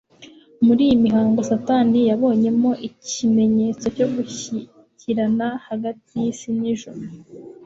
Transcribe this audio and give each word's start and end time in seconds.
Muri 0.65 0.81
iyi 0.87 0.97
mihango 1.05 1.39
Satani 1.49 1.99
yabonyemo 2.09 2.71
ikimenyetso 2.87 3.85
cyo 3.97 4.07
gushyikirana 4.15 5.47
hagati 5.67 6.11
y'isi 6.21 6.49
n'ijuru. 6.59 7.01